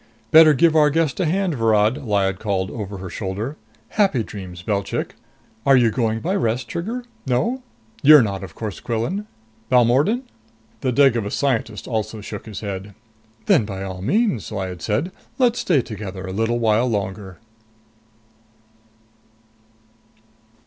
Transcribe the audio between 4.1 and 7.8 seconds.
dreams, Belchik! Are you going by Rest, Trigger? No?